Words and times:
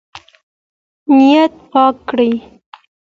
نیت 1.15 1.53
پاک 1.71 1.95
کړئ. 2.09 2.33